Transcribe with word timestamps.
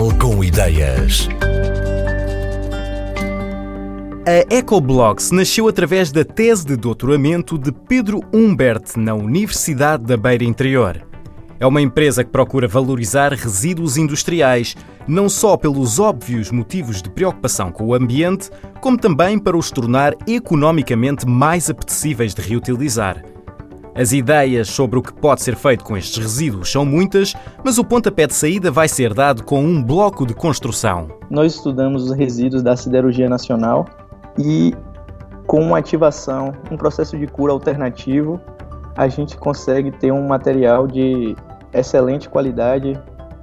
Portugal 0.00 0.18
com 0.18 0.42
ideias. 0.42 1.28
A 4.26 4.54
EcoBlocks 4.54 5.30
nasceu 5.30 5.68
através 5.68 6.10
da 6.10 6.24
tese 6.24 6.64
de 6.64 6.74
doutoramento 6.74 7.58
de 7.58 7.70
Pedro 7.70 8.20
Humbert 8.32 8.96
na 8.96 9.14
Universidade 9.14 10.04
da 10.04 10.16
Beira 10.16 10.44
Interior. 10.44 11.06
É 11.58 11.66
uma 11.66 11.82
empresa 11.82 12.24
que 12.24 12.30
procura 12.30 12.66
valorizar 12.66 13.34
resíduos 13.34 13.98
industriais, 13.98 14.74
não 15.06 15.28
só 15.28 15.58
pelos 15.58 15.98
óbvios 15.98 16.50
motivos 16.50 17.02
de 17.02 17.10
preocupação 17.10 17.70
com 17.70 17.84
o 17.84 17.94
ambiente, 17.94 18.50
como 18.80 18.96
também 18.96 19.38
para 19.38 19.56
os 19.56 19.70
tornar 19.70 20.14
economicamente 20.26 21.26
mais 21.26 21.68
apetecíveis 21.68 22.34
de 22.34 22.40
reutilizar. 22.40 23.22
As 23.94 24.12
ideias 24.12 24.68
sobre 24.68 24.98
o 24.98 25.02
que 25.02 25.12
pode 25.12 25.42
ser 25.42 25.56
feito 25.56 25.84
com 25.84 25.96
estes 25.96 26.16
resíduos 26.16 26.70
são 26.70 26.84
muitas, 26.84 27.34
mas 27.64 27.76
o 27.76 27.84
pontapé 27.84 28.26
de 28.26 28.34
saída 28.34 28.70
vai 28.70 28.88
ser 28.88 29.12
dado 29.12 29.42
com 29.42 29.62
um 29.62 29.82
bloco 29.82 30.24
de 30.24 30.32
construção. 30.32 31.08
Nós 31.28 31.56
estudamos 31.56 32.04
os 32.04 32.16
resíduos 32.16 32.62
da 32.62 32.76
siderurgia 32.76 33.28
nacional 33.28 33.86
e, 34.38 34.74
com 35.46 35.60
uma 35.60 35.78
ativação, 35.78 36.52
um 36.70 36.76
processo 36.76 37.18
de 37.18 37.26
cura 37.26 37.52
alternativo, 37.52 38.40
a 38.96 39.08
gente 39.08 39.36
consegue 39.36 39.90
ter 39.90 40.12
um 40.12 40.26
material 40.26 40.86
de 40.86 41.34
excelente 41.72 42.28
qualidade, 42.28 43.00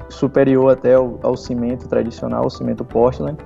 superior 0.10 0.72
até 0.72 0.94
ao, 0.94 1.20
ao 1.24 1.36
cimento 1.36 1.90
tradicional, 1.90 2.46
o 2.46 2.50
cimento 2.50 2.86
Portland, 2.86 3.38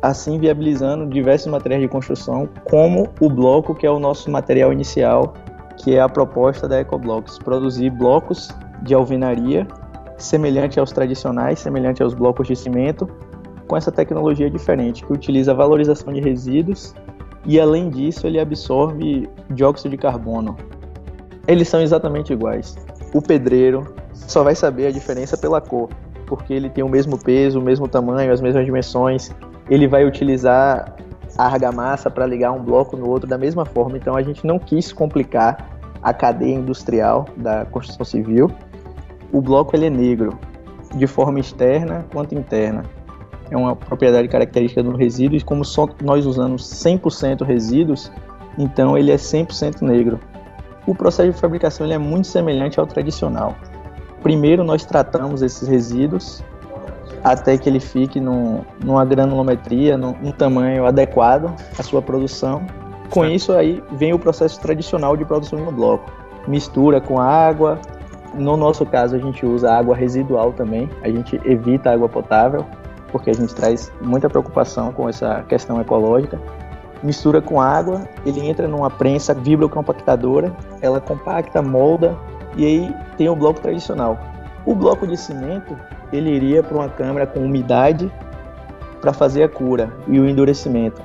assim 0.00 0.38
viabilizando 0.38 1.04
diversos 1.06 1.48
materiais 1.48 1.82
de 1.82 1.88
construção, 1.88 2.48
como 2.64 3.08
o 3.20 3.28
bloco, 3.28 3.74
que 3.74 3.84
é 3.84 3.90
o 3.90 3.98
nosso 3.98 4.30
material 4.30 4.72
inicial, 4.72 5.34
que 5.78 5.94
é 5.94 6.00
a 6.00 6.08
proposta 6.08 6.68
da 6.68 6.80
EcoBlocks, 6.80 7.38
produzir 7.38 7.90
blocos 7.90 8.50
de 8.82 8.94
alvenaria 8.94 9.66
semelhante 10.16 10.80
aos 10.80 10.90
tradicionais, 10.90 11.60
semelhante 11.60 12.02
aos 12.02 12.12
blocos 12.12 12.48
de 12.48 12.56
cimento, 12.56 13.08
com 13.66 13.76
essa 13.76 13.92
tecnologia 13.92 14.50
diferente, 14.50 15.04
que 15.04 15.12
utiliza 15.12 15.52
a 15.52 15.54
valorização 15.54 16.12
de 16.12 16.20
resíduos 16.20 16.94
e, 17.46 17.60
além 17.60 17.88
disso, 17.88 18.26
ele 18.26 18.40
absorve 18.40 19.28
dióxido 19.50 19.90
de 19.90 19.96
carbono. 19.96 20.56
Eles 21.46 21.68
são 21.68 21.80
exatamente 21.80 22.32
iguais. 22.32 22.76
O 23.14 23.22
pedreiro 23.22 23.94
só 24.12 24.42
vai 24.42 24.54
saber 24.54 24.88
a 24.88 24.90
diferença 24.90 25.36
pela 25.36 25.60
cor, 25.60 25.88
porque 26.26 26.52
ele 26.52 26.68
tem 26.68 26.82
o 26.82 26.88
mesmo 26.88 27.16
peso, 27.16 27.60
o 27.60 27.62
mesmo 27.62 27.86
tamanho, 27.86 28.32
as 28.32 28.40
mesmas 28.40 28.64
dimensões. 28.64 29.30
Ele 29.70 29.86
vai 29.86 30.04
utilizar 30.04 30.96
a 31.36 31.44
argamassa 31.44 32.10
para 32.10 32.26
ligar 32.26 32.52
um 32.52 32.62
bloco 32.62 32.96
no 32.96 33.08
outro 33.08 33.28
da 33.28 33.36
mesma 33.36 33.64
forma. 33.64 33.96
Então 33.96 34.16
a 34.16 34.22
gente 34.22 34.46
não 34.46 34.58
quis 34.58 34.92
complicar 34.92 35.78
a 36.02 36.12
cadeia 36.12 36.54
industrial 36.54 37.26
da 37.36 37.64
construção 37.66 38.04
civil. 38.04 38.50
O 39.32 39.40
bloco 39.40 39.76
ele 39.76 39.86
é 39.86 39.90
negro, 39.90 40.38
de 40.94 41.06
forma 41.06 41.38
externa 41.40 42.06
quanto 42.12 42.34
interna. 42.34 42.84
É 43.50 43.56
uma 43.56 43.74
propriedade 43.74 44.28
característica 44.28 44.82
do 44.82 44.96
resíduo 44.96 45.36
e 45.36 45.42
como 45.42 45.64
só 45.64 45.88
nós 46.02 46.26
usamos 46.26 46.62
100% 46.62 47.44
resíduos, 47.44 48.12
então 48.58 48.96
ele 48.96 49.10
é 49.10 49.16
100% 49.16 49.82
negro. 49.82 50.20
O 50.86 50.94
processo 50.94 51.32
de 51.32 51.38
fabricação 51.38 51.86
ele 51.86 51.94
é 51.94 51.98
muito 51.98 52.26
semelhante 52.26 52.78
ao 52.78 52.86
tradicional. 52.86 53.54
Primeiro 54.22 54.64
nós 54.64 54.84
tratamos 54.84 55.42
esses 55.42 55.68
resíduos 55.68 56.42
até 57.22 57.56
que 57.56 57.68
ele 57.68 57.80
fique 57.80 58.20
no, 58.20 58.64
numa 58.84 59.04
granulometria, 59.04 59.96
num, 59.96 60.14
num 60.20 60.32
tamanho 60.32 60.86
adequado 60.86 61.54
à 61.78 61.82
sua 61.82 62.02
produção. 62.02 62.66
Com 63.10 63.24
isso 63.24 63.52
aí 63.52 63.82
vem 63.92 64.12
o 64.12 64.18
processo 64.18 64.60
tradicional 64.60 65.16
de 65.16 65.24
produção 65.24 65.58
no 65.58 65.72
bloco. 65.72 66.10
Mistura 66.46 67.00
com 67.00 67.20
água. 67.20 67.78
No 68.34 68.56
nosso 68.56 68.84
caso 68.84 69.16
a 69.16 69.18
gente 69.18 69.44
usa 69.46 69.72
água 69.72 69.96
residual 69.96 70.52
também. 70.52 70.88
A 71.02 71.08
gente 71.08 71.40
evita 71.44 71.92
água 71.92 72.08
potável 72.08 72.64
porque 73.10 73.30
a 73.30 73.34
gente 73.34 73.54
traz 73.54 73.90
muita 74.02 74.28
preocupação 74.28 74.92
com 74.92 75.08
essa 75.08 75.42
questão 75.48 75.80
ecológica. 75.80 76.38
Mistura 77.02 77.40
com 77.40 77.60
água, 77.60 78.08
ele 78.26 78.40
entra 78.46 78.66
numa 78.66 78.90
prensa 78.90 79.32
vibrocompactadora, 79.32 80.52
ela 80.80 81.00
compacta, 81.00 81.62
molda 81.62 82.16
e 82.56 82.66
aí 82.66 82.94
tem 83.16 83.28
o 83.28 83.36
bloco 83.36 83.60
tradicional. 83.60 84.18
O 84.66 84.74
bloco 84.74 85.06
de 85.06 85.16
cimento 85.16 85.76
ele 86.12 86.30
iria 86.30 86.62
para 86.62 86.76
uma 86.76 86.88
câmara 86.88 87.26
com 87.26 87.40
umidade 87.40 88.10
para 89.00 89.12
fazer 89.12 89.42
a 89.42 89.48
cura 89.48 89.92
e 90.06 90.18
o 90.18 90.28
endurecimento. 90.28 91.00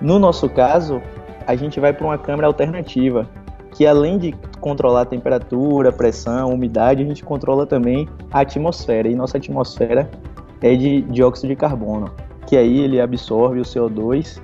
No 0.00 0.18
nosso 0.18 0.48
caso, 0.48 1.00
a 1.46 1.54
gente 1.54 1.80
vai 1.80 1.92
para 1.92 2.06
uma 2.06 2.18
câmara 2.18 2.46
alternativa, 2.46 3.26
que 3.72 3.86
além 3.86 4.18
de 4.18 4.34
controlar 4.60 5.02
a 5.02 5.06
temperatura, 5.06 5.92
pressão, 5.92 6.52
umidade, 6.52 7.02
a 7.02 7.06
gente 7.06 7.24
controla 7.24 7.66
também 7.66 8.08
a 8.30 8.40
atmosfera. 8.40 9.08
E 9.08 9.14
nossa 9.14 9.36
atmosfera 9.36 10.08
é 10.60 10.74
de 10.74 11.02
dióxido 11.02 11.48
de 11.48 11.56
carbono, 11.56 12.10
que 12.46 12.56
aí 12.56 12.80
ele 12.80 13.00
absorve 13.00 13.60
o 13.60 13.64
CO2, 13.64 14.40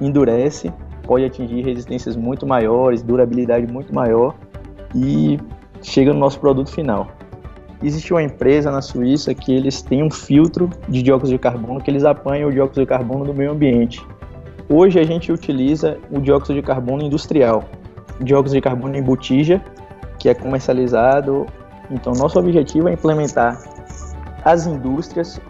endurece, 0.00 0.72
pode 1.06 1.24
atingir 1.24 1.64
resistências 1.64 2.16
muito 2.16 2.46
maiores, 2.46 3.02
durabilidade 3.02 3.66
muito 3.66 3.94
maior 3.94 4.34
e 4.94 5.38
chega 5.82 6.12
no 6.12 6.18
nosso 6.18 6.38
produto 6.38 6.70
final 6.70 7.08
existe 7.86 8.12
uma 8.12 8.22
empresa 8.22 8.70
na 8.70 8.80
Suíça 8.80 9.34
que 9.34 9.52
eles 9.54 9.82
têm 9.82 10.02
um 10.02 10.10
filtro 10.10 10.70
de 10.88 11.02
dióxido 11.02 11.30
de 11.30 11.38
carbono 11.38 11.80
que 11.80 11.90
eles 11.90 12.04
apanham 12.04 12.48
o 12.48 12.52
dióxido 12.52 12.80
de 12.80 12.86
carbono 12.86 13.24
do 13.24 13.34
meio 13.34 13.52
ambiente. 13.52 14.04
Hoje 14.68 14.98
a 14.98 15.04
gente 15.04 15.30
utiliza 15.30 15.98
o 16.10 16.20
dióxido 16.20 16.54
de 16.54 16.62
carbono 16.62 17.02
industrial, 17.02 17.64
dióxido 18.20 18.54
de 18.54 18.60
carbono 18.60 18.96
em 18.96 19.02
botija, 19.02 19.62
que 20.18 20.28
é 20.28 20.34
comercializado. 20.34 21.46
Então, 21.90 22.14
nosso 22.14 22.38
objetivo 22.38 22.88
é 22.88 22.92
implementar 22.94 23.62
as 24.42 24.66
indústrias 24.66 25.40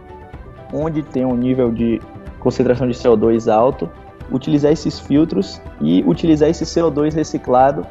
onde 0.73 1.03
tem 1.03 1.25
um 1.25 1.37
nível 1.37 1.71
de 1.71 2.01
concentração 2.41 2.89
de 2.89 2.95
CO2 2.95 3.53
alto, 3.53 3.89
utilizar 4.33 4.73
esses 4.73 4.99
filtros 4.99 5.61
e 5.81 6.03
utilizar 6.05 6.49
esse 6.49 6.65
CO2 6.65 7.15
reciclado 7.15 7.87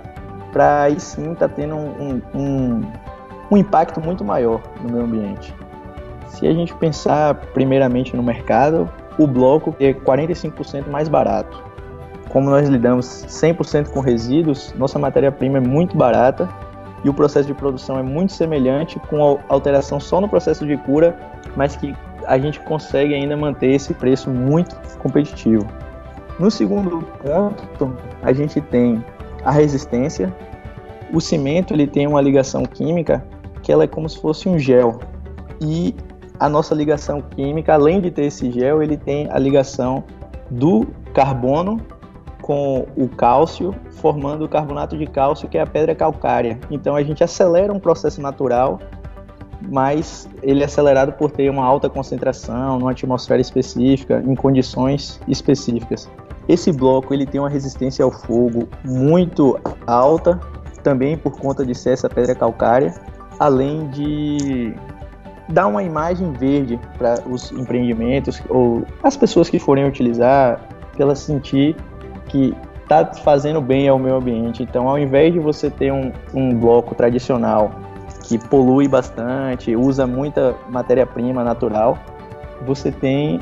para 0.51 0.83
aí 0.83 0.99
sim 0.99 1.31
estar 1.33 1.47
tá 1.47 1.55
tendo 1.55 1.75
um, 1.75 2.21
um, 2.35 2.81
um 3.51 3.57
impacto 3.57 4.01
muito 4.01 4.23
maior 4.23 4.61
no 4.81 4.91
meio 4.91 5.05
ambiente. 5.05 5.53
Se 6.27 6.47
a 6.47 6.53
gente 6.53 6.73
pensar 6.75 7.35
primeiramente 7.53 8.15
no 8.15 8.23
mercado, 8.23 8.89
o 9.17 9.27
bloco 9.27 9.75
é 9.79 9.93
45% 9.93 10.89
mais 10.89 11.07
barato. 11.07 11.63
Como 12.29 12.49
nós 12.49 12.67
lidamos 12.67 13.05
100% 13.05 13.89
com 13.89 13.99
resíduos, 13.99 14.73
nossa 14.75 14.97
matéria-prima 14.97 15.59
é 15.59 15.61
muito 15.61 15.95
barata 15.95 16.49
e 17.03 17.09
o 17.09 17.13
processo 17.13 17.47
de 17.47 17.53
produção 17.53 17.99
é 17.99 18.01
muito 18.01 18.33
semelhante, 18.33 18.99
com 18.99 19.39
alteração 19.49 19.99
só 19.99 20.19
no 20.19 20.27
processo 20.27 20.65
de 20.65 20.75
cura, 20.77 21.15
mas 21.55 21.75
que 21.75 21.95
a 22.25 22.39
gente 22.39 22.59
consegue 22.61 23.13
ainda 23.13 23.35
manter 23.35 23.71
esse 23.71 23.93
preço 23.93 24.29
muito 24.29 24.75
competitivo. 24.97 25.67
No 26.39 26.49
segundo 26.49 27.01
ponto, 27.21 27.95
a 28.23 28.33
gente 28.33 28.59
tem 28.59 29.03
a 29.43 29.51
resistência. 29.51 30.33
O 31.13 31.21
cimento 31.21 31.73
ele 31.73 31.85
tem 31.85 32.07
uma 32.07 32.21
ligação 32.21 32.63
química 32.63 33.23
que 33.63 33.71
ela 33.71 33.85
é 33.85 33.87
como 33.87 34.07
se 34.07 34.19
fosse 34.19 34.47
um 34.47 34.59
gel. 34.59 34.99
E 35.59 35.95
a 36.39 36.47
nossa 36.47 36.75
ligação 36.75 37.21
química, 37.21 37.73
além 37.73 38.01
de 38.01 38.11
ter 38.11 38.25
esse 38.25 38.51
gel, 38.51 38.83
ele 38.83 38.97
tem 38.97 39.27
a 39.31 39.39
ligação 39.39 40.03
do 40.51 40.85
carbono 41.13 41.81
com 42.41 42.85
o 42.97 43.07
cálcio, 43.07 43.73
formando 43.91 44.43
o 44.43 44.49
carbonato 44.49 44.97
de 44.97 45.07
cálcio, 45.07 45.47
que 45.47 45.57
é 45.57 45.61
a 45.61 45.65
pedra 45.65 45.95
calcária. 45.95 46.59
Então 46.69 46.95
a 46.95 47.01
gente 47.01 47.23
acelera 47.23 47.71
um 47.71 47.79
processo 47.79 48.21
natural, 48.21 48.79
mas 49.71 50.27
ele 50.41 50.61
é 50.61 50.65
acelerado 50.65 51.13
por 51.13 51.31
ter 51.31 51.49
uma 51.49 51.63
alta 51.63 51.89
concentração, 51.89 52.77
numa 52.79 52.91
atmosfera 52.91 53.39
específica, 53.39 54.21
em 54.27 54.35
condições 54.35 55.21
específicas. 55.25 56.09
Esse 56.49 56.73
bloco 56.73 57.13
ele 57.13 57.25
tem 57.25 57.39
uma 57.39 57.49
resistência 57.49 58.03
ao 58.03 58.11
fogo 58.11 58.67
muito 58.83 59.57
alta, 59.87 60.37
também 60.83 61.17
por 61.17 61.39
conta 61.39 61.65
de 61.65 61.73
ser 61.73 61.91
essa 61.91 62.09
pedra 62.09 62.35
calcária, 62.35 62.93
além 63.39 63.87
de 63.87 64.75
dar 65.49 65.67
uma 65.67 65.83
imagem 65.83 66.31
verde 66.33 66.79
para 66.97 67.21
os 67.27 67.51
empreendimentos 67.51 68.41
ou 68.49 68.85
as 69.03 69.17
pessoas 69.17 69.49
que 69.49 69.59
forem 69.59 69.85
utilizar, 69.85 70.59
para 70.93 71.03
ela 71.03 71.15
sentir 71.15 71.75
que 72.27 72.55
está 72.81 73.05
fazendo 73.13 73.61
bem 73.61 73.87
ao 73.87 73.97
meio 73.97 74.15
ambiente. 74.15 74.63
Então, 74.63 74.87
ao 74.87 74.97
invés 74.97 75.33
de 75.33 75.39
você 75.39 75.69
ter 75.69 75.91
um, 75.91 76.11
um 76.33 76.55
bloco 76.55 76.95
tradicional 76.95 77.71
que 78.23 78.37
polui 78.37 78.87
bastante, 78.87 79.75
usa 79.75 80.07
muita 80.07 80.55
matéria-prima 80.69 81.43
natural, 81.43 81.97
você 82.65 82.91
tem 82.91 83.41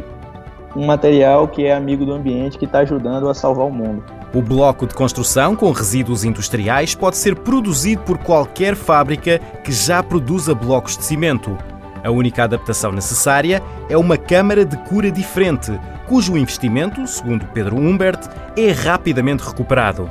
um 0.75 0.85
material 0.85 1.47
que 1.47 1.65
é 1.65 1.73
amigo 1.73 2.05
do 2.05 2.13
ambiente 2.13 2.57
que 2.57 2.65
está 2.65 2.79
ajudando 2.79 3.29
a 3.29 3.33
salvar 3.33 3.65
o 3.65 3.71
mundo. 3.71 4.03
O 4.33 4.41
bloco 4.41 4.87
de 4.87 4.93
construção 4.93 5.55
com 5.55 5.71
resíduos 5.71 6.23
industriais 6.23 6.95
pode 6.95 7.17
ser 7.17 7.35
produzido 7.35 8.01
por 8.03 8.17
qualquer 8.17 8.75
fábrica 8.75 9.39
que 9.63 9.71
já 9.71 10.01
produza 10.01 10.55
blocos 10.55 10.97
de 10.97 11.03
cimento. 11.03 11.57
A 12.03 12.09
única 12.09 12.45
adaptação 12.45 12.91
necessária 12.91 13.61
é 13.89 13.97
uma 13.97 14.17
câmara 14.17 14.65
de 14.65 14.77
cura 14.77 15.11
diferente, 15.11 15.77
cujo 16.07 16.37
investimento, 16.37 17.05
segundo 17.05 17.45
Pedro 17.47 17.75
Humbert, 17.75 18.19
é 18.57 18.71
rapidamente 18.71 19.43
recuperado. 19.43 20.09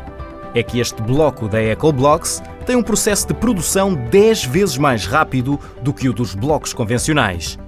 É 0.55 0.63
que 0.63 0.81
este 0.81 1.01
bloco 1.03 1.49
da 1.49 1.63
EcoBlocks 1.63 2.43
tem 2.67 2.77
um 2.77 2.83
processo 2.83 3.27
de 3.27 3.35
produção 3.35 3.95
10 3.95 4.45
vezes 4.45 4.79
mais 4.79 5.06
rápido 5.06 5.59
do 5.83 5.93
que 5.93 6.09
o 6.09 6.13
dos 6.13 6.35
blocos 6.35 6.73
convencionais. 6.73 7.59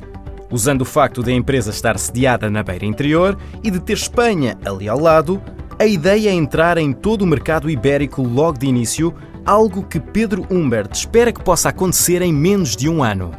Usando 0.53 0.83
o 0.83 0.85
facto 0.85 1.23
da 1.23 1.33
empresa 1.33 1.71
estar 1.71 1.99
sediada 1.99 2.51
na 2.51 2.63
beira 2.63 2.85
interior 2.85 3.39
e 3.65 3.71
de 3.71 3.81
ter 3.81 3.95
Espanha 3.95 4.59
ali 4.67 4.87
ao 4.87 5.01
lado, 5.01 5.43
a 5.79 5.87
ideia 5.87 6.29
é 6.29 6.35
entrar 6.35 6.77
em 6.77 6.93
todo 6.93 7.23
o 7.23 7.27
mercado 7.27 7.71
ibérico 7.71 8.23
logo 8.23 8.59
de 8.59 8.67
início, 8.67 9.15
algo 9.47 9.83
que 9.83 9.99
Pedro 9.99 10.47
Humbert 10.51 10.93
espera 10.93 11.33
que 11.33 11.43
possa 11.43 11.71
acontecer 11.71 12.21
em 12.21 12.35
menos 12.35 12.77
de 12.77 12.87
um 12.87 13.03
ano. 13.03 13.33